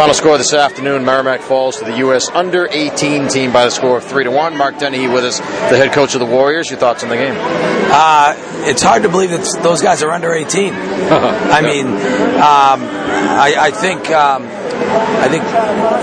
Final 0.00 0.14
score 0.14 0.38
this 0.38 0.54
afternoon: 0.54 1.04
Merrimack 1.04 1.42
falls 1.42 1.76
to 1.76 1.84
the 1.84 1.98
U.S. 1.98 2.30
Under 2.30 2.66
18 2.70 3.28
team 3.28 3.52
by 3.52 3.66
the 3.66 3.70
score 3.70 3.98
of 3.98 4.04
three 4.04 4.24
to 4.24 4.30
one. 4.30 4.56
Mark 4.56 4.78
Dennehy 4.78 5.08
with 5.08 5.24
us, 5.24 5.40
the 5.40 5.76
head 5.76 5.92
coach 5.92 6.14
of 6.14 6.20
the 6.20 6.26
Warriors. 6.26 6.70
Your 6.70 6.78
thoughts 6.78 7.02
on 7.02 7.10
the 7.10 7.16
game? 7.16 7.34
Uh, 7.36 8.34
it's 8.64 8.80
hard 8.80 9.02
to 9.02 9.10
believe 9.10 9.28
that 9.28 9.60
those 9.62 9.82
guys 9.82 10.02
are 10.02 10.10
under 10.10 10.32
18. 10.32 10.72
I 10.74 11.60
mean, 11.60 11.86
um, 11.86 12.80
I, 12.80 13.54
I, 13.58 13.70
think. 13.72 14.08
Um, 14.08 14.46
I 14.90 15.28
think 15.28 15.44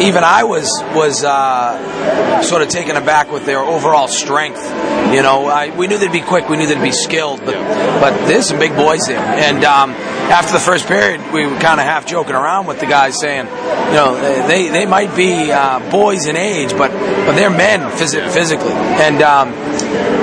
even 0.08 0.24
I 0.24 0.44
was 0.44 0.70
was 0.94 1.24
uh, 1.24 2.44
sort 2.44 2.62
of 2.62 2.70
taken 2.70 2.98
aback 2.98 3.32
with 3.32 3.48
their 3.48 3.62
overall 3.62 4.08
strength. 4.08 4.64
You 5.12 5.24
know, 5.24 5.48
I, 5.48 5.76
we 5.76 5.88
knew 5.88 5.98
they'd 5.98 6.12
be 6.12 6.22
quick, 6.22 6.50
we 6.50 6.58
knew 6.58 6.68
they'd 6.68 6.84
be 6.84 6.92
skilled, 6.92 7.40
but 7.44 7.56
but 7.56 8.28
there's 8.28 8.48
some 8.48 8.60
big 8.60 8.76
boys 8.76 9.08
there. 9.08 9.18
And 9.18 9.64
um, 9.64 9.96
after 10.30 10.54
the 10.54 10.60
first 10.60 10.88
period, 10.88 11.22
we 11.32 11.46
were 11.46 11.58
kind 11.60 11.80
of 11.80 11.86
half 11.86 12.06
joking 12.06 12.36
around 12.36 12.68
with 12.68 12.80
the 12.80 12.86
guys, 12.86 13.20
saying, 13.20 13.46
you 13.46 13.94
know, 13.94 14.20
they 14.48 14.70
they 14.70 14.86
might 14.86 15.16
be 15.16 15.52
uh, 15.52 15.80
boys 15.90 16.26
in 16.26 16.36
age, 16.36 16.72
but 16.72 16.92
but 16.92 17.36
they're 17.36 17.50
men 17.50 17.80
phys- 17.92 18.30
physically. 18.32 18.74
And 18.74 19.22
um, 19.22 19.54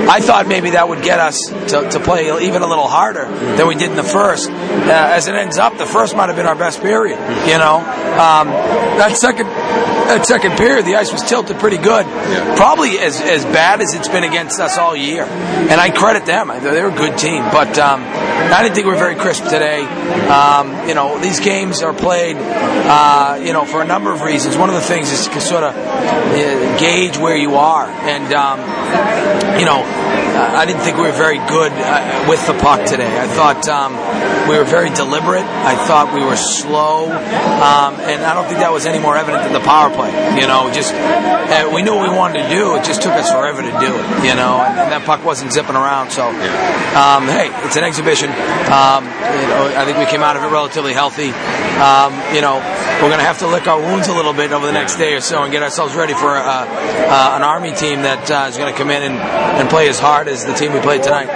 I 0.08 0.20
thought 0.20 0.46
maybe 0.46 0.70
that 0.70 0.88
would 0.88 1.02
get 1.02 1.18
us 1.18 1.40
to, 1.68 1.88
to 1.90 2.00
play 2.00 2.26
even 2.46 2.62
a 2.62 2.66
little 2.66 2.86
harder 2.86 3.26
than 3.26 3.66
we 3.66 3.74
did 3.74 3.90
in 3.90 3.96
the 3.96 4.02
first. 4.02 4.50
Uh, 4.50 4.90
as 4.90 5.28
it 5.28 5.34
ends 5.34 5.56
up, 5.56 5.78
the 5.78 5.86
first 5.86 6.14
might 6.14 6.26
have 6.26 6.36
been 6.36 6.46
our 6.46 6.54
best 6.54 6.82
period. 6.82 7.18
You 7.48 7.58
know, 7.58 7.78
um, 7.78 8.48
that 8.98 9.16
second 9.16 9.46
that 9.46 10.26
second 10.26 10.58
period, 10.58 10.84
the 10.84 10.96
ice 10.96 11.10
was 11.10 11.22
tilted 11.22 11.58
pretty 11.58 11.78
good. 11.78 12.04
Yeah. 12.06 12.56
Probably 12.56 12.98
as, 12.98 13.20
as 13.20 13.44
bad 13.44 13.80
as 13.80 13.94
it's 13.94 14.08
been 14.08 14.24
against 14.24 14.60
us 14.60 14.76
all 14.76 14.94
year. 14.94 15.24
And 15.24 15.80
I 15.80 15.90
credit 15.90 16.26
them. 16.26 16.48
They're 16.48 16.88
a 16.88 16.94
good 16.94 17.16
team. 17.16 17.42
But 17.44 17.78
um, 17.78 18.02
I 18.34 18.62
didn't 18.62 18.74
think 18.74 18.86
we 18.86 18.92
were 18.92 18.98
very 18.98 19.14
crisp 19.14 19.44
today. 19.44 19.82
Um, 20.28 20.88
you 20.88 20.94
know, 20.94 21.18
these 21.18 21.40
games 21.40 21.82
are 21.82 21.92
played, 21.92 22.36
uh, 22.36 23.40
you 23.42 23.52
know, 23.52 23.64
for 23.64 23.82
a 23.82 23.86
number 23.86 24.12
of 24.12 24.22
reasons. 24.22 24.56
One 24.56 24.68
of 24.68 24.74
the 24.74 24.80
things 24.80 25.10
is 25.10 25.26
to 25.28 25.40
sort 25.40 25.64
of 25.64 25.74
uh, 25.74 26.78
gauge 26.78 27.16
where 27.16 27.36
you 27.36 27.56
are. 27.56 27.86
And, 27.86 28.32
um, 28.34 28.60
you 29.58 29.66
know, 29.66 29.82
I 30.34 30.66
didn't 30.66 30.82
think 30.82 30.96
we 30.96 31.04
were 31.04 31.12
very 31.12 31.38
good 31.38 31.72
uh, 31.72 32.26
with 32.28 32.44
the 32.46 32.54
puck 32.54 32.84
today. 32.86 33.06
I 33.06 33.26
thought 33.26 33.68
um, 33.68 33.94
we 34.48 34.58
were 34.58 34.64
very 34.64 34.90
deliberate. 34.90 35.44
I 35.44 35.74
thought 35.86 36.12
we 36.14 36.24
were 36.24 36.36
slow. 36.36 37.06
Um, 37.06 37.94
and 38.02 38.24
I 38.24 38.34
don't 38.34 38.46
think 38.46 38.58
that 38.58 38.72
was 38.72 38.86
any 38.86 38.98
more 38.98 39.16
evident 39.16 39.44
than 39.44 39.52
the 39.52 39.64
power 39.64 39.94
play. 39.94 40.10
You 40.40 40.46
know, 40.46 40.70
just 40.72 40.92
uh, 40.92 41.70
we 41.72 41.82
knew 41.82 41.94
what 41.94 42.10
we 42.10 42.14
wanted 42.14 42.42
to 42.42 42.48
do. 42.48 42.76
It 42.76 42.84
just 42.84 43.02
took 43.02 43.12
us 43.12 43.30
forever 43.30 43.62
to 43.62 43.74
do 43.78 43.90
it. 43.94 44.06
You 44.26 44.34
know, 44.34 44.58
and, 44.58 44.78
and 44.78 44.90
that 44.92 45.02
puck 45.06 45.24
wasn't 45.24 45.52
zipping 45.52 45.76
around. 45.76 46.10
So, 46.10 46.26
um, 46.26 47.30
hey, 47.30 47.48
it's 47.64 47.76
an 47.76 47.84
exhibition. 47.84 48.30
Um, 48.68 49.06
you 49.06 49.46
know, 49.48 49.72
I 49.76 49.84
think 49.86 49.98
we 49.98 50.06
came 50.06 50.22
out 50.22 50.36
of 50.36 50.42
it 50.42 50.50
relatively 50.50 50.92
healthy. 50.92 51.30
Um, 51.78 52.14
you 52.34 52.40
know, 52.40 52.58
we're 53.02 53.10
going 53.10 53.22
to 53.22 53.28
have 53.28 53.38
to 53.40 53.46
lick 53.46 53.66
our 53.66 53.80
wounds 53.80 54.08
a 54.08 54.14
little 54.14 54.32
bit 54.32 54.52
over 54.52 54.66
the 54.66 54.72
next 54.72 54.96
day 54.96 55.14
or 55.14 55.20
so 55.20 55.42
and 55.42 55.52
get 55.52 55.62
ourselves 55.62 55.94
ready 55.94 56.14
for 56.14 56.30
uh, 56.30 56.66
uh, 56.66 57.36
an 57.36 57.42
Army 57.42 57.72
team 57.72 58.02
that 58.02 58.30
uh, 58.30 58.46
is 58.48 58.56
going 58.56 58.72
to 58.72 58.78
come 58.78 58.90
in 58.90 59.02
and, 59.02 59.16
and 59.16 59.68
play 59.68 59.88
as 59.88 59.98
hard 59.98 60.23
as 60.28 60.44
the 60.44 60.54
team 60.54 60.72
we 60.72 60.80
played 60.80 61.02
tonight. 61.02 61.28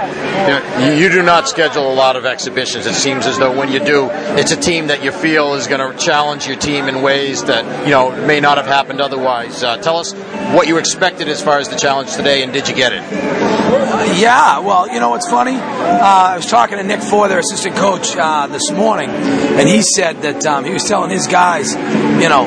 You, 0.80 1.02
you 1.02 1.08
do 1.10 1.22
not 1.22 1.48
schedule 1.48 1.90
a 1.90 1.94
lot 1.94 2.16
of 2.16 2.24
exhibitions. 2.24 2.86
It 2.86 2.94
seems 2.94 3.26
as 3.26 3.38
though 3.38 3.56
when 3.56 3.70
you 3.70 3.84
do, 3.84 4.08
it's 4.10 4.52
a 4.52 4.56
team 4.56 4.88
that 4.88 5.02
you 5.02 5.12
feel 5.12 5.54
is 5.54 5.66
going 5.66 5.80
to 5.80 5.98
challenge 5.98 6.46
your 6.46 6.56
team 6.56 6.88
in 6.88 7.02
ways 7.02 7.44
that 7.44 7.84
you 7.84 7.90
know 7.90 8.10
may 8.26 8.40
not 8.40 8.56
have 8.56 8.66
happened 8.66 9.00
otherwise. 9.00 9.62
Uh, 9.62 9.76
tell 9.78 9.98
us 9.98 10.12
what 10.54 10.68
you 10.68 10.78
expected 10.78 11.28
as 11.28 11.42
far 11.42 11.58
as 11.58 11.68
the 11.68 11.76
challenge 11.76 12.14
today, 12.14 12.42
and 12.42 12.52
did 12.52 12.68
you 12.68 12.74
get 12.74 12.92
it? 12.92 13.02
Uh, 13.02 14.14
yeah, 14.18 14.58
well, 14.60 14.92
you 14.92 15.00
know 15.00 15.10
what's 15.10 15.28
funny? 15.28 15.54
Uh, 15.54 16.32
I 16.32 16.36
was 16.36 16.46
talking 16.46 16.78
to 16.78 16.84
Nick 16.84 17.00
Fohr, 17.00 17.28
their 17.28 17.40
assistant 17.40 17.76
coach, 17.76 18.16
uh, 18.16 18.46
this 18.46 18.70
morning, 18.70 19.10
and 19.10 19.68
he 19.68 19.82
said 19.82 20.22
that 20.22 20.44
um, 20.46 20.64
he 20.64 20.72
was 20.72 20.84
telling 20.84 21.10
his 21.10 21.26
guys, 21.26 21.74
you 21.74 22.28
know, 22.28 22.46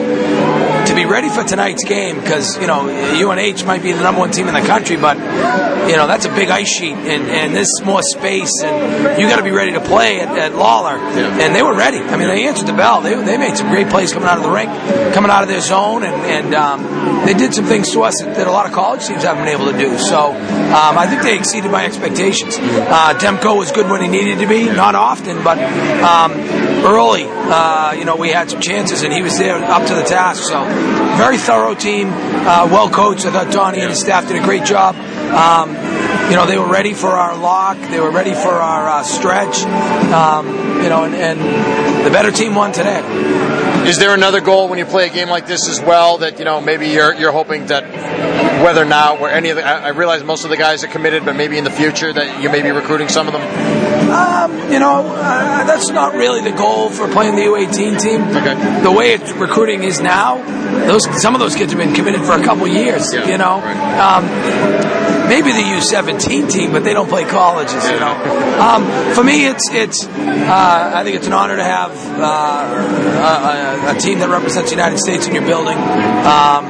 ready 1.12 1.30
for 1.30 1.44
tonight's 1.44 1.84
game 1.84 2.20
because 2.20 2.58
you 2.58 2.67
know 2.67 2.88
UNH 2.88 3.66
might 3.66 3.84
be 3.84 3.92
the 3.92 4.02
number 4.02 4.20
one 4.20 4.31
team 4.31 4.48
in 4.48 4.54
the 4.54 4.62
country, 4.62 4.95
but 4.95 5.18
you 5.90 5.95
know 5.98 6.08
that's 6.08 6.26
a 6.26 6.34
big 6.34 6.50
ice 6.50 6.70
sheet 6.70 6.94
and, 6.94 7.24
and 7.30 7.56
there's 7.56 7.81
more 7.84 8.02
space, 8.02 8.63
and 8.63 9.19
you 9.22 9.28
got 9.28 9.38
to 9.38 9.44
be 9.44 9.52
ready 9.52 9.74
to 9.74 9.81
play 9.81 10.22
at, 10.22 10.30
at 10.38 10.56
Lawler. 10.56 10.97
Yeah. 10.97 11.41
And 11.41 11.56
they 11.56 11.62
were 11.62 11.75
ready. 11.75 12.00
I 12.00 12.18
mean, 12.18 12.28
they 12.28 12.47
answered 12.47 12.68
the 12.68 12.74
bell. 12.74 13.02
They, 13.02 13.16
they 13.16 13.38
made 13.38 13.58
some 13.58 13.69
great 13.69 13.90
plays 13.90 14.13
coming 14.13 14.30
out 14.30 14.38
of 14.38 14.44
the 14.44 14.52
rink, 14.52 14.69
coming 15.13 15.30
out 15.30 15.44
of 15.44 15.50
their 15.50 15.62
zone, 15.62 16.03
and, 16.03 16.16
and 16.16 16.56
um, 16.56 17.25
they 17.25 17.34
did 17.34 17.53
some 17.53 17.66
things 17.66 17.91
to 17.91 18.02
us 18.03 18.22
that, 18.22 18.36
that, 18.36 18.47
a 18.47 18.52
lot 18.52 18.66
of 18.66 18.72
college 18.72 19.06
teams 19.06 19.24
haven't 19.24 19.44
been 19.44 19.53
able 19.53 19.72
to 19.72 19.78
do. 19.78 19.97
So 19.97 20.31
um, 20.31 20.97
I 20.97 21.07
think 21.07 21.22
they 21.24 21.38
exceeded 21.38 21.72
my 21.72 21.86
expectations. 21.86 22.57
Uh, 22.57 23.18
Demko 23.19 23.57
was 23.57 23.72
good 23.72 23.90
when 23.90 24.02
he 24.02 24.07
needed 24.07 24.40
to 24.40 24.47
be, 24.47 24.66
not 24.66 24.96
often, 24.96 25.44
but 25.44 25.57
um, 26.02 26.31
early, 26.86 27.25
uh, 27.28 27.94
you 27.97 28.06
know, 28.06 28.16
we 28.16 28.30
had 28.30 28.50
some 28.50 28.62
chances, 28.62 29.03
and 29.03 29.13
he 29.13 29.22
was 29.22 29.38
there 29.38 29.57
up 29.57 29.86
to 29.88 29.96
the 29.96 30.03
task. 30.03 30.44
So 30.44 30.63
very 31.18 31.38
thorough 31.38 31.76
team, 31.76 32.08
uh, 32.10 32.68
well 32.72 32.90
coached. 32.90 33.26
I 33.26 33.32
thought 33.32 33.52
Donnie 33.52 33.80
and 33.80 33.90
his 33.90 34.00
staff 34.00 34.28
did 34.28 34.42
a 34.42 34.44
great 34.44 34.66
job. 34.66 34.96
Um, 34.96 35.70
you 36.30 36.38
know, 36.38 36.46
they 36.46 36.58
were 36.58 36.70
ready 36.72 36.94
for 36.94 37.10
our 37.10 37.38
lock. 37.38 37.78
They 37.90 38.00
were 38.00 38.12
ready 38.12 38.34
for 38.34 38.52
our 38.52 38.88
uh, 38.88 39.04
stretch. 39.04 39.64
Um, 39.64 40.48
you 40.82 40.90
know, 40.90 41.04
and, 41.04 41.16
and, 41.16 41.82
the 42.02 42.10
better 42.10 42.32
team 42.32 42.56
won 42.56 42.72
today. 42.72 43.00
Is 43.88 44.00
there 44.00 44.16
another 44.16 44.42
goal 44.42 44.70
when 44.70 44.80
you 44.80 44.86
play 44.86 45.08
a 45.08 45.14
game 45.14 45.30
like 45.30 45.46
this 45.46 45.70
as 45.70 45.80
well 45.80 46.18
that 46.20 46.40
you 46.40 46.46
know 46.46 46.60
maybe 46.60 46.88
you're 46.88 47.14
you're 47.14 47.32
hoping 47.32 47.68
that 47.68 47.84
whether 48.64 48.86
now 48.86 49.18
or 49.18 49.30
any 49.30 49.50
of 49.50 49.58
the 49.58 49.66
I 49.66 49.90
realize 49.90 50.24
most 50.24 50.44
of 50.44 50.50
the 50.50 50.58
guys 50.58 50.84
are 50.84 50.88
committed, 50.88 51.26
but 51.26 51.36
maybe 51.36 51.58
in 51.58 51.64
the 51.64 51.72
future 51.72 52.12
that 52.12 52.42
you 52.42 52.50
may 52.50 52.64
be 52.64 52.72
recruiting 52.72 53.08
some 53.08 53.28
of 53.28 53.34
them. 53.34 53.42
Um, 54.12 54.72
you 54.72 54.80
know, 54.80 55.06
uh, 55.08 55.64
that's 55.64 55.90
not 55.90 56.14
really 56.14 56.42
the 56.42 56.56
goal 56.56 56.90
for 56.90 57.08
playing 57.08 57.36
the 57.36 57.44
U18 57.44 58.02
team. 58.02 58.22
Okay. 58.22 58.82
The 58.82 58.92
way 58.92 59.14
it's 59.14 59.32
recruiting 59.32 59.84
is 59.84 60.02
now, 60.02 60.36
those 60.88 61.22
some 61.22 61.34
of 61.34 61.40
those 61.40 61.56
kids 61.56 61.72
have 61.72 61.80
been 61.80 61.94
committed 61.94 62.22
for 62.22 62.34
a 62.34 62.44
couple 62.44 62.68
years. 62.68 63.14
Yeah, 63.14 63.28
you 63.28 63.38
know. 63.38 63.59
Right. 63.59 64.00
Um, 64.00 64.92
maybe 65.31 65.52
the 65.53 65.64
U17 65.64 66.52
team, 66.52 66.72
but 66.74 66.84
they 66.84 66.94
don't 66.94 67.08
play 67.08 67.24
colleges. 67.24 67.84
You 67.90 68.00
know, 68.00 68.14
um, 68.59 69.14
for 69.14 69.24
me, 69.24 69.47
it's 69.47 69.69
it's. 69.72 70.06
Uh, 70.06 70.92
I 70.94 71.03
think 71.03 71.16
it's 71.16 71.28
an 71.28 71.34
honor 71.34 71.56
to 71.56 71.64
have 71.64 71.92
uh, 72.19 73.92
a, 73.92 73.96
a, 73.96 74.00
team 74.00 74.19
that 74.19 74.30
represents 74.30 74.72
the 74.72 74.75
United 74.75 75.00
States 75.00 75.28
in 75.28 75.34
your 75.34 75.46
building. 75.46 75.78
Um, 75.78 76.66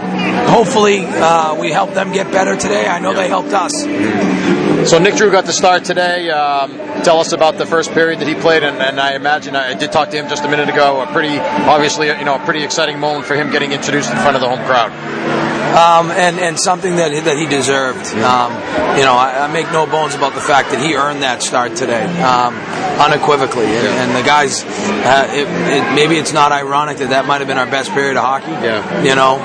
hopefully, 0.47 1.05
uh, 1.05 1.59
we 1.59 1.71
help 1.71 1.93
them 1.93 2.11
get 2.11 2.31
better 2.31 2.55
today. 2.55 2.87
I 2.87 2.99
know 2.99 3.13
they 3.13 3.27
helped 3.27 3.53
us. 3.53 3.71
So 4.89 4.99
Nick 4.99 5.15
Drew 5.15 5.31
got 5.31 5.45
the 5.45 5.53
start 5.53 5.83
today. 5.85 6.29
Um, 7.01 7.05
tell 7.05 7.19
us 7.19 7.31
about 7.31 7.57
the 7.57 7.65
first 7.65 7.91
period 7.91 8.19
that 8.19 8.27
he 8.27 8.35
played, 8.35 8.63
and, 8.63 8.77
and, 8.77 8.99
I 8.99 9.15
imagine 9.15 9.55
I 9.55 9.73
did 9.73 9.91
talk 9.91 10.09
to 10.11 10.17
him 10.17 10.29
just 10.29 10.43
a 10.43 10.49
minute 10.49 10.69
ago. 10.69 11.01
A 11.01 11.07
pretty, 11.07 11.37
obviously, 11.39 12.07
you 12.07 12.25
know, 12.25 12.35
a 12.35 12.45
pretty 12.45 12.63
exciting 12.63 12.99
moment 12.99 13.25
for 13.25 13.35
him 13.35 13.51
getting 13.51 13.71
introduced 13.71 14.11
in 14.11 14.17
front 14.17 14.35
of 14.35 14.41
the 14.41 14.49
home 14.49 14.63
crowd 14.65 14.91
um, 15.71 16.11
and 16.11 16.37
and 16.39 16.59
something 16.59 16.97
that 16.97 17.11
that 17.23 17.37
he 17.37 17.47
deserved. 17.47 18.05
Um, 18.21 18.51
you 18.97 19.03
know, 19.03 19.15
I, 19.15 19.47
I, 19.47 19.47
make 19.51 19.71
no 19.71 19.85
bones 19.85 20.15
about 20.15 20.35
the 20.35 20.41
fact 20.41 20.71
that 20.71 20.81
he 20.81 20.95
earned 20.95 21.23
that 21.23 21.41
start 21.41 21.75
today, 21.75 22.03
um, 22.21 22.55
unequivocally. 22.99 23.65
And, 23.65 23.87
yeah. 23.87 24.03
and, 24.03 24.15
the 24.15 24.23
guys, 24.23 24.63
uh, 24.63 25.27
it, 25.31 25.47
it, 25.47 25.95
maybe 25.95 26.17
it's 26.17 26.33
not 26.33 26.51
ironic 26.51 26.97
that 26.97 27.09
that 27.09 27.25
might 27.25 27.39
have 27.39 27.47
been 27.47 27.57
our 27.57 27.65
best 27.65 27.91
period 27.91 28.17
of 28.17 28.23
hockey. 28.23 28.51
Yeah. 28.51 29.03
You 29.03 29.15
know. 29.15 29.39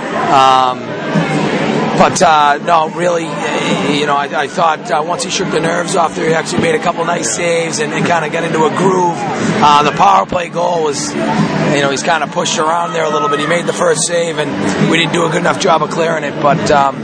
But 1.99 2.21
uh, 2.21 2.59
no, 2.59 2.91
really, 2.91 3.25
you 3.25 4.07
know, 4.07 4.17
I, 4.17 4.43
I 4.43 4.49
thought 4.49 4.91
uh, 4.91 5.03
once 5.07 5.25
he 5.25 5.31
shook 5.31 5.51
the 5.51 5.61
nerves 5.61 5.97
off 5.97 6.15
there, 6.15 6.29
he 6.29 6.35
actually 6.35 6.63
made 6.63 6.75
a 6.75 6.79
couple 6.79 7.05
nice 7.05 7.35
saves 7.35 7.79
and, 7.79 7.93
and 7.93 8.07
kind 8.07 8.25
of 8.25 8.33
got 8.33 8.45
into 8.45 8.65
a 8.65 8.71
groove. 8.77 9.17
Uh, 9.17 9.83
the 9.83 9.93
power 9.93 10.27
play 10.27 10.51
goal 10.51 10.85
was, 10.85 11.15
you 11.15 11.81
know, 11.81 11.91
he's 11.91 12.03
kind 12.03 12.23
of 12.23 12.31
pushed 12.33 12.59
around 12.59 12.93
there 12.93 13.05
a 13.05 13.11
little 13.11 13.29
bit. 13.29 13.41
He 13.41 13.47
made 13.47 13.67
the 13.67 13.73
first 13.73 14.07
save, 14.07 14.39
and 14.39 14.91
we 14.91 14.99
didn't 14.99 15.15
do 15.15 15.25
a 15.25 15.31
good 15.31 15.41
enough 15.41 15.59
job 15.59 15.83
of 15.83 15.91
clearing 15.91 16.25
it. 16.25 16.41
But 16.43 16.71
um, 16.71 16.97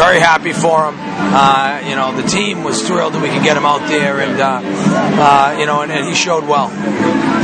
very 0.00 0.20
happy 0.20 0.52
for 0.52 0.88
him. 0.88 0.94
Uh, 0.98 1.82
you 1.86 1.96
know, 1.96 2.16
the 2.16 2.26
team 2.26 2.64
was 2.64 2.86
thrilled 2.86 3.14
that 3.14 3.22
we 3.22 3.28
could 3.28 3.42
get 3.42 3.56
him 3.56 3.66
out 3.66 3.86
there, 3.88 4.20
and 4.20 4.40
uh, 4.40 4.60
uh, 4.64 5.56
you 5.58 5.66
know, 5.66 5.82
and, 5.82 5.92
and, 5.92 6.06
he 6.06 6.14
showed 6.14 6.46
well. 6.46 6.68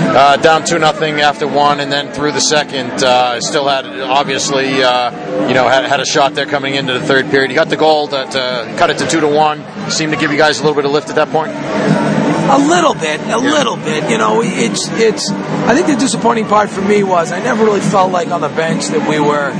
Uh, 0.08 0.36
down 0.36 0.64
two 0.64 0.78
nothing 0.78 1.20
after 1.20 1.46
one, 1.46 1.80
and 1.80 1.90
then 1.90 2.12
through 2.12 2.32
the 2.32 2.40
second, 2.40 2.90
uh, 3.02 3.40
still 3.40 3.68
had 3.68 3.86
obviously, 3.86 4.82
uh, 4.82 5.46
you 5.48 5.54
know, 5.54 5.68
had, 5.68 5.84
had 5.84 6.00
a 6.00 6.06
shot 6.06 6.34
there 6.34 6.46
coming 6.46 6.74
into 6.74 6.92
the 6.94 7.04
third 7.04 7.30
period. 7.30 7.50
He 7.50 7.54
got 7.54 7.68
the 7.68 7.76
goal 7.76 8.06
that 8.08 8.32
cut 8.78 8.90
it 8.90 8.98
to 8.98 9.06
two 9.06 9.20
to 9.20 9.28
one. 9.28 9.62
Seemed 9.90 10.12
to 10.12 10.18
give 10.18 10.30
you 10.32 10.38
guys 10.38 10.58
a 10.58 10.62
little 10.62 10.76
bit 10.76 10.84
of 10.84 10.92
lift 10.92 11.10
at 11.10 11.16
that 11.16 11.28
point. 11.28 11.52
A 11.52 12.58
little 12.58 12.94
bit, 12.94 13.20
a 13.22 13.38
little 13.38 13.76
bit. 13.76 14.08
You 14.08 14.18
know, 14.18 14.40
it's 14.42 14.88
it's. 14.92 15.30
I 15.30 15.74
think 15.74 15.88
the 15.88 15.96
disappointing 15.96 16.46
part 16.46 16.70
for 16.70 16.80
me 16.80 17.02
was 17.02 17.32
I 17.32 17.40
never 17.40 17.64
really 17.64 17.80
felt 17.80 18.12
like 18.12 18.28
on 18.28 18.40
the 18.40 18.48
bench 18.48 18.86
that 18.86 19.08
we 19.08 19.18
were 19.18 19.50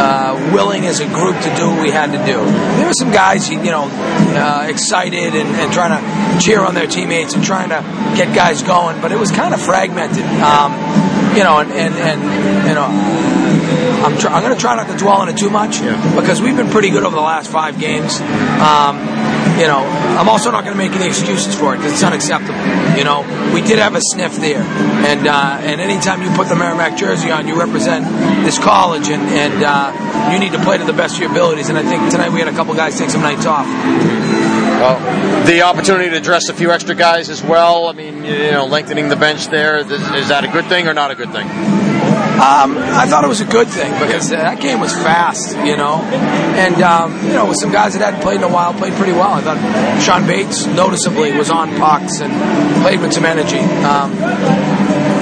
uh, 0.00 0.50
willing 0.54 0.86
as 0.86 1.00
a 1.00 1.06
group 1.06 1.36
to 1.36 1.54
do 1.56 1.68
what 1.68 1.82
we 1.82 1.90
had 1.90 2.12
to 2.12 2.18
do. 2.24 2.40
There 2.78 2.86
were 2.86 2.94
some 2.94 3.12
guys, 3.12 3.50
you 3.50 3.58
know, 3.58 3.84
uh, 4.32 4.66
excited 4.68 5.34
and, 5.34 5.48
and, 5.60 5.72
trying 5.72 5.92
to 5.92 6.40
cheer 6.40 6.60
on 6.60 6.74
their 6.74 6.86
teammates 6.86 7.34
and 7.34 7.44
trying 7.44 7.68
to 7.68 7.84
get 8.16 8.34
guys 8.34 8.62
going, 8.62 9.00
but 9.02 9.12
it 9.12 9.18
was 9.18 9.30
kind 9.30 9.52
of 9.52 9.60
fragmented. 9.60 10.24
Um, 10.24 10.72
you 11.36 11.44
know, 11.44 11.58
and, 11.60 11.70
and, 11.72 11.94
and 11.94 12.20
you 12.66 12.74
know, 12.74 12.88
I'm, 14.04 14.16
tr- 14.18 14.28
I'm 14.28 14.42
going 14.42 14.54
to 14.54 14.60
try 14.60 14.74
not 14.74 14.88
to 14.88 14.96
dwell 14.96 15.20
on 15.20 15.28
it 15.28 15.36
too 15.36 15.50
much 15.50 15.80
yeah. 15.80 15.94
because 16.18 16.40
we've 16.40 16.56
been 16.56 16.70
pretty 16.70 16.90
good 16.90 17.04
over 17.04 17.14
the 17.14 17.22
last 17.22 17.50
five 17.50 17.78
games. 17.78 18.18
Um, 18.20 18.96
you 19.60 19.66
know, 19.66 19.84
I'm 20.16 20.28
also 20.28 20.50
not 20.50 20.64
going 20.64 20.72
to 20.72 20.78
make 20.78 20.92
any 20.92 21.06
excuses 21.06 21.54
for 21.54 21.74
it 21.74 21.78
because 21.78 21.92
it's 21.92 22.02
unacceptable. 22.02 22.58
You 22.96 23.04
know, 23.04 23.22
we 23.54 23.62
did 23.62 23.78
have 23.78 23.94
a 23.94 24.00
sniff 24.00 24.36
there, 24.36 24.62
and 24.62 25.26
uh, 25.26 25.58
and 25.60 25.80
anytime 25.80 26.22
you 26.22 26.30
put 26.36 26.48
the 26.48 26.56
Merrimack 26.56 26.96
jersey 26.96 27.30
on, 27.30 27.46
you 27.48 27.58
represent 27.58 28.04
this 28.44 28.58
college, 28.58 29.08
and 29.08 29.22
and 29.22 29.62
uh, 29.62 30.32
you 30.32 30.38
need 30.38 30.52
to 30.52 30.62
play 30.62 30.78
to 30.78 30.84
the 30.84 30.92
best 30.92 31.14
of 31.14 31.20
your 31.22 31.30
abilities. 31.30 31.68
And 31.68 31.78
I 31.78 31.82
think 31.82 32.10
tonight 32.10 32.30
we 32.30 32.40
had 32.40 32.48
a 32.48 32.52
couple 32.52 32.74
guys 32.74 32.98
take 32.98 33.10
some 33.10 33.22
nights 33.22 33.46
off. 33.46 33.66
Well, 33.66 35.44
the 35.44 35.62
opportunity 35.62 36.10
to 36.10 36.20
dress 36.20 36.48
a 36.48 36.54
few 36.54 36.70
extra 36.70 36.94
guys 36.94 37.28
as 37.28 37.42
well. 37.42 37.88
I 37.88 37.92
mean, 37.92 38.24
you 38.24 38.50
know, 38.50 38.66
lengthening 38.66 39.08
the 39.08 39.16
bench 39.16 39.48
there 39.48 39.76
is, 39.78 39.90
is 39.90 40.28
that 40.28 40.44
a 40.44 40.48
good 40.48 40.66
thing 40.66 40.88
or 40.88 40.94
not 40.94 41.10
a 41.10 41.14
good 41.14 41.32
thing? 41.32 41.89
Um, 42.40 42.78
I 42.78 43.06
thought 43.06 43.22
it 43.24 43.28
was 43.28 43.40
a 43.40 43.46
good 43.46 43.68
thing 43.68 43.92
because 44.00 44.30
that 44.30 44.60
game 44.60 44.80
was 44.80 44.92
fast, 44.92 45.56
you 45.58 45.76
know, 45.76 46.00
and 46.56 46.80
um, 46.80 47.16
you 47.26 47.34
know, 47.34 47.46
with 47.46 47.58
some 47.60 47.70
guys 47.70 47.92
that 47.92 48.02
hadn't 48.02 48.22
played 48.22 48.36
in 48.36 48.42
a 48.42 48.48
while, 48.48 48.72
played 48.72 48.94
pretty 48.94 49.12
well. 49.12 49.32
I 49.32 49.40
thought 49.42 50.02
Sean 50.02 50.26
Bates 50.26 50.66
noticeably 50.66 51.32
was 51.36 51.50
on 51.50 51.68
pucks 51.76 52.20
and 52.20 52.32
played 52.82 53.00
with 53.00 53.12
some 53.12 53.26
energy. 53.26 53.58
Um, 53.58 54.16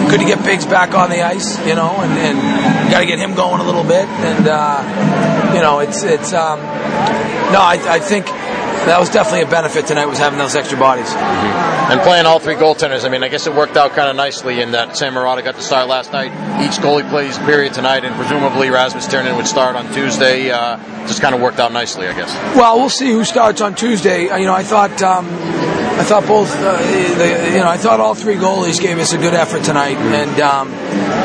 good 0.09 0.21
to 0.21 0.27
get 0.27 0.45
Biggs 0.45 0.65
back 0.65 0.95
on 0.95 1.11
the 1.11 1.23
ice, 1.23 1.59
you 1.67 1.75
know, 1.75 1.91
and, 1.91 2.13
and 2.13 2.91
got 2.91 3.01
to 3.01 3.07
get 3.07 3.19
him 3.19 3.35
going 3.35 3.61
a 3.61 3.65
little 3.65 3.85
bit. 3.85 4.07
And 4.07 4.47
uh, 4.47 5.53
you 5.55 5.61
know, 5.61 5.81
it's 5.81 6.03
it's 6.05 6.33
um, 6.33 6.61
no, 7.53 7.61
I, 7.61 7.79
I 7.89 7.99
think 7.99 8.27
that 8.89 8.99
was 8.99 9.11
definitely 9.11 9.43
a 9.43 9.51
benefit 9.51 9.87
tonight 9.87 10.07
was 10.07 10.19
having 10.19 10.39
those 10.39 10.55
extra 10.55 10.79
bodies. 10.79 11.07
Mm-hmm. 11.07 11.93
And 11.93 12.01
playing 12.03 12.27
all 12.27 12.39
three 12.39 12.55
goaltenders, 12.55 13.05
I 13.05 13.09
mean, 13.09 13.23
I 13.23 13.29
guess 13.29 13.47
it 13.47 13.55
worked 13.55 13.77
out 13.77 13.93
kind 13.93 14.11
of 14.11 14.17
nicely 14.17 14.61
in 14.61 14.73
that 14.73 14.97
Sam 14.97 15.15
Murata 15.15 15.43
got 15.43 15.55
to 15.55 15.63
start 15.63 15.89
last 15.89 16.13
night. 16.13 16.33
Each 16.63 16.79
goalie 16.79 17.09
plays 17.09 17.39
period 17.39 17.73
tonight, 17.73 18.05
and 18.05 18.15
presumably 18.15 18.71
Rasmus 18.71 19.07
Tirronen 19.07 19.37
would 19.37 19.47
start 19.47 19.77
on 19.77 19.93
Tuesday. 19.93 20.51
Uh, 20.51 20.77
just 21.07 21.23
kind 21.23 21.35
of 21.35 21.41
worked 21.41 21.59
out 21.59 21.73
nicely, 21.73 22.07
I 22.07 22.15
guess. 22.15 22.35
Well, 22.57 22.79
we'll 22.79 22.91
see 22.91 23.11
who 23.11 23.25
starts 23.25 23.61
on 23.61 23.75
Tuesday. 23.75 24.29
Uh, 24.29 24.37
you 24.37 24.47
know, 24.47 24.55
I 24.55 24.63
thought. 24.63 25.01
Um, 25.03 25.27
I 25.99 26.05
thought 26.05 26.29
both, 26.29 26.55
uh, 26.55 26.77
the, 26.77 27.51
you 27.51 27.59
know, 27.59 27.67
I 27.67 27.77
thought 27.77 27.99
all 27.99 28.15
three 28.15 28.37
goalies 28.37 28.81
gave 28.81 28.99
us 28.99 29.13
a 29.15 29.19
good 29.19 29.35
effort 29.35 29.65
tonight, 29.65 29.97
and 29.97 30.41
um, 30.41 30.69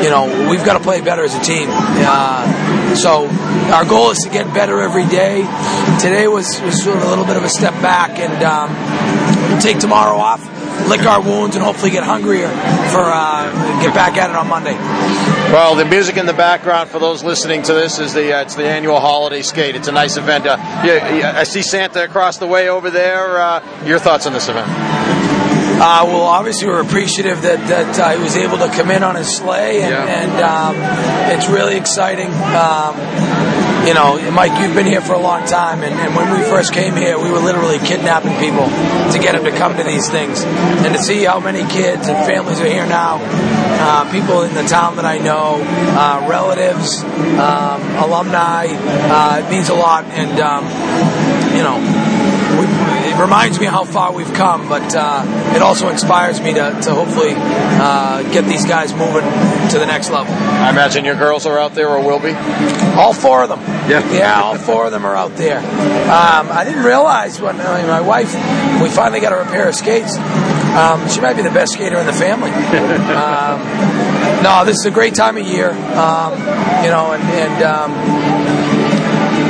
you 0.02 0.10
know, 0.10 0.50
we've 0.50 0.64
got 0.64 0.76
to 0.76 0.82
play 0.82 1.00
better 1.00 1.22
as 1.22 1.32
a 1.36 1.40
team. 1.40 1.68
Uh, 1.70 2.94
so 2.96 3.28
our 3.72 3.84
goal 3.84 4.10
is 4.10 4.18
to 4.20 4.30
get 4.30 4.52
better 4.52 4.80
every 4.80 5.06
day. 5.06 5.42
Today 6.00 6.28
was 6.28 6.60
was 6.60 6.82
sort 6.82 6.96
of 6.96 7.04
a 7.04 7.08
little 7.08 7.24
bit 7.24 7.36
of 7.36 7.44
a 7.44 7.48
step 7.48 7.72
back, 7.80 8.18
and 8.18 8.42
um, 8.42 9.50
we'll 9.50 9.60
take 9.60 9.78
tomorrow 9.78 10.16
off, 10.16 10.42
lick 10.88 11.00
our 11.02 11.20
wounds, 11.22 11.56
and 11.56 11.64
hopefully 11.64 11.90
get 11.90 12.02
hungrier 12.02 12.48
for 12.48 13.02
uh, 13.02 13.82
get 13.82 13.94
back 13.94 14.16
at 14.16 14.30
it 14.30 14.36
on 14.36 14.48
Monday. 14.48 14.74
Well, 15.52 15.74
the 15.76 15.84
music 15.84 16.16
in 16.16 16.26
the 16.26 16.32
background 16.32 16.90
for 16.90 16.98
those 16.98 17.22
listening 17.22 17.62
to 17.62 17.72
this 17.74 17.98
is 17.98 18.12
the 18.12 18.36
uh, 18.36 18.42
it's 18.42 18.54
the 18.54 18.66
annual 18.66 19.00
holiday 19.00 19.42
skate. 19.42 19.76
It's 19.76 19.88
a 19.88 19.92
nice 19.92 20.16
event. 20.16 20.46
Uh, 20.46 20.56
yeah, 20.84 21.34
I 21.36 21.44
see 21.44 21.62
Santa 21.62 22.04
across 22.04 22.38
the 22.38 22.46
way 22.46 22.68
over 22.68 22.90
there. 22.90 23.40
Uh, 23.40 23.84
your 23.86 23.98
thoughts 23.98 24.26
on 24.26 24.32
this 24.32 24.48
event? 24.48 24.68
Uh, 24.68 26.04
well, 26.06 26.22
obviously, 26.22 26.68
we're 26.68 26.80
appreciative 26.80 27.42
that, 27.42 27.58
that 27.68 27.98
uh, 27.98 28.16
he 28.16 28.22
was 28.22 28.36
able 28.36 28.58
to 28.58 28.68
come 28.68 28.92
in 28.92 29.02
on 29.02 29.16
his 29.16 29.36
sleigh, 29.36 29.82
and, 29.82 29.90
yeah. 29.90 30.06
and 30.06 30.32
um, 30.40 31.36
it's 31.36 31.48
really 31.48 31.76
exciting. 31.76 32.28
Um, 32.28 33.43
you 33.86 33.92
know, 33.92 34.18
Mike, 34.30 34.58
you've 34.60 34.74
been 34.74 34.86
here 34.86 35.00
for 35.00 35.12
a 35.12 35.18
long 35.18 35.46
time, 35.46 35.82
and, 35.82 35.94
and, 35.94 36.16
when 36.16 36.30
we 36.32 36.42
first 36.48 36.72
came 36.72 36.96
here, 36.96 37.18
we 37.18 37.30
were 37.30 37.38
literally 37.38 37.78
kidnapping 37.78 38.36
people 38.38 38.66
to 39.12 39.18
get 39.18 39.32
them 39.32 39.44
to 39.44 39.50
come 39.50 39.76
to 39.76 39.82
these 39.82 40.08
things. 40.08 40.42
And 40.42 40.94
to 40.94 40.98
see 40.98 41.24
how 41.24 41.40
many 41.40 41.68
kids 41.70 42.08
and 42.08 42.16
families 42.26 42.60
are 42.60 42.66
here 42.66 42.86
now, 42.86 43.18
uh, 43.20 44.10
people 44.10 44.42
in 44.42 44.54
the 44.54 44.62
town 44.62 44.96
that 44.96 45.04
I 45.04 45.18
know, 45.18 45.60
uh, 45.62 46.26
relatives, 46.28 47.02
um, 47.04 47.82
alumni, 47.96 48.66
uh, 48.68 49.42
it 49.44 49.50
means 49.50 49.68
a 49.68 49.74
lot. 49.74 50.04
And, 50.04 50.40
um, 50.40 50.64
you 51.54 51.62
know, 51.62 52.03
it 53.14 53.20
reminds 53.20 53.60
me 53.60 53.66
how 53.66 53.84
far 53.84 54.12
we've 54.12 54.32
come, 54.34 54.68
but 54.68 54.94
uh, 54.94 55.24
it 55.54 55.62
also 55.62 55.88
inspires 55.88 56.40
me 56.40 56.54
to, 56.54 56.80
to 56.82 56.94
hopefully 56.94 57.32
uh, 57.36 58.22
get 58.32 58.44
these 58.44 58.64
guys 58.64 58.92
moving 58.92 59.22
to 59.70 59.78
the 59.78 59.86
next 59.86 60.10
level. 60.10 60.34
I 60.34 60.70
imagine 60.70 61.04
your 61.04 61.14
girls 61.14 61.46
are 61.46 61.58
out 61.58 61.74
there 61.74 61.88
or 61.88 62.04
will 62.04 62.18
be? 62.18 62.32
All 62.98 63.12
four 63.12 63.44
of 63.44 63.48
them. 63.48 63.60
Yeah. 63.88 64.12
Yeah, 64.12 64.42
all 64.42 64.56
four 64.56 64.86
of 64.86 64.92
them 64.92 65.04
are 65.04 65.14
out 65.14 65.36
there. 65.36 65.58
Um, 65.58 66.50
I 66.50 66.64
didn't 66.64 66.84
realize 66.84 67.40
when 67.40 67.60
I 67.60 67.78
mean, 67.78 67.86
my 67.86 68.00
wife, 68.00 68.34
we 68.82 68.88
finally 68.88 69.20
got 69.20 69.32
her 69.32 69.40
a 69.40 69.46
pair 69.46 69.68
of 69.68 69.74
skates. 69.74 70.16
Um, 70.16 71.08
she 71.08 71.20
might 71.20 71.34
be 71.34 71.42
the 71.42 71.50
best 71.50 71.74
skater 71.74 71.98
in 71.98 72.06
the 72.06 72.12
family. 72.12 72.50
um, 72.50 74.42
no, 74.42 74.64
this 74.64 74.76
is 74.76 74.86
a 74.86 74.90
great 74.90 75.14
time 75.14 75.36
of 75.36 75.46
year, 75.46 75.70
um, 75.70 76.32
you 76.82 76.90
know, 76.90 77.12
and, 77.12 77.22
and 77.22 77.62
um, 77.62 78.73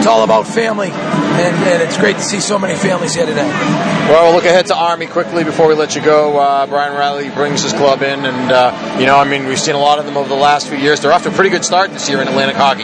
it's 0.05 0.11
all 0.11 0.23
about 0.23 0.47
family 0.47 0.91
and, 0.91 1.57
and, 1.65 1.83
it's 1.83 1.97
great 1.97 2.17
to 2.17 2.23
see 2.23 2.39
so 2.39 2.59
many 2.59 2.77
families 2.77 3.15
here 3.15 3.25
today. 3.25 3.49
Well, 3.49 4.25
we'll 4.25 4.35
look 4.35 4.45
ahead 4.45 4.67
to 4.67 4.77
Army 4.77 5.07
quickly 5.07 5.45
before 5.45 5.67
we 5.67 5.75
let 5.75 5.97
you 5.97 6.03
go. 6.03 6.39
Uh, 6.39 6.67
Brian 6.67 6.93
Riley 6.93 7.31
brings 7.31 7.63
his 7.63 7.73
club 7.73 8.03
in, 8.03 8.27
and 8.27 8.53
uh, 8.53 8.99
you 9.01 9.07
know, 9.07 9.17
I 9.17 9.25
mean, 9.25 9.47
we've 9.47 9.59
seen 9.59 9.75
a 9.75 9.79
lot 9.79 9.99
of 9.99 10.05
them 10.05 10.19
over 10.19 10.29
the 10.29 10.35
last 10.35 10.69
few 10.69 10.77
years. 10.77 11.01
They're 11.01 11.11
off 11.11 11.23
to 11.23 11.31
a 11.31 11.33
pretty 11.33 11.49
good 11.49 11.65
start 11.65 11.91
this 11.91 12.07
year 12.11 12.21
in 12.21 12.29
Atlantic 12.29 12.57
hockey. 12.57 12.83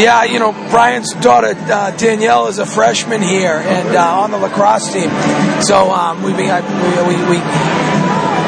Yeah, 0.00 0.22
you 0.22 0.38
know, 0.38 0.52
Brian's 0.70 1.12
daughter 1.14 1.54
uh, 1.56 1.90
Danielle 1.96 2.46
is 2.46 2.60
a 2.60 2.66
freshman 2.66 3.20
here 3.20 3.56
and 3.56 3.96
uh, 3.96 4.20
on 4.20 4.30
the 4.30 4.38
lacrosse 4.38 4.92
team, 4.92 5.10
so 5.60 5.90
um, 5.90 6.22
we, 6.22 6.34
we, 6.34 6.44
we, 6.44 7.16
we 7.30 7.38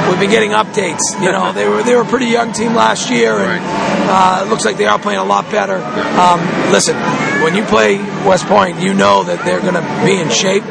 we've 0.08 0.20
been 0.20 0.30
getting 0.30 0.52
updates. 0.52 1.02
You 1.20 1.32
know, 1.32 1.52
they 1.52 1.68
were 1.68 1.82
they 1.82 1.96
were 1.96 2.02
a 2.02 2.06
pretty 2.06 2.26
young 2.26 2.52
team 2.52 2.74
last 2.74 3.10
year, 3.10 3.34
and 3.34 3.95
uh, 4.08 4.44
it 4.44 4.50
looks 4.50 4.64
like 4.64 4.76
they 4.76 4.86
are 4.86 4.98
playing 4.98 5.18
a 5.18 5.24
lot 5.24 5.50
better. 5.50 5.76
Um, 5.76 6.40
listen, 6.72 6.96
when 7.42 7.54
you 7.54 7.64
play 7.64 7.98
West 8.26 8.46
Point, 8.46 8.80
you 8.80 8.94
know 8.94 9.24
that 9.24 9.44
they're 9.44 9.60
going 9.60 9.74
to 9.74 10.04
be 10.04 10.20
in 10.20 10.30
shape. 10.30 10.64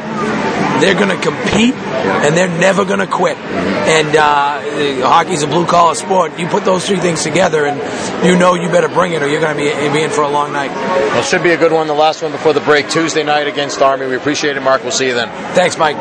They're 0.80 0.94
going 0.94 1.08
to 1.08 1.22
compete, 1.22 1.74
and 1.74 2.36
they're 2.36 2.48
never 2.48 2.84
going 2.84 2.98
to 3.00 3.06
quit. 3.06 3.38
And 3.38 4.14
uh, 4.14 5.06
hockey's 5.08 5.42
a 5.42 5.46
blue 5.46 5.64
collar 5.64 5.94
sport. 5.94 6.38
You 6.38 6.48
put 6.48 6.64
those 6.64 6.86
three 6.86 6.98
things 6.98 7.22
together, 7.22 7.64
and 7.64 7.78
you 8.26 8.36
know 8.36 8.54
you 8.54 8.68
better 8.68 8.88
bring 8.88 9.12
it, 9.12 9.22
or 9.22 9.28
you're 9.28 9.40
going 9.40 9.56
to 9.56 9.62
be, 9.62 9.92
be 9.92 10.02
in 10.02 10.10
for 10.10 10.22
a 10.22 10.28
long 10.28 10.52
night. 10.52 10.70
Well, 10.70 11.22
should 11.22 11.42
be 11.42 11.52
a 11.52 11.56
good 11.56 11.72
one. 11.72 11.86
The 11.86 11.94
last 11.94 12.22
one 12.22 12.32
before 12.32 12.52
the 12.52 12.60
break, 12.60 12.90
Tuesday 12.90 13.22
night 13.22 13.46
against 13.46 13.80
Army. 13.80 14.06
We 14.06 14.16
appreciate 14.16 14.56
it, 14.56 14.60
Mark. 14.60 14.82
We'll 14.82 14.92
see 14.92 15.06
you 15.06 15.14
then. 15.14 15.28
Thanks, 15.54 15.78
Mike. 15.78 15.96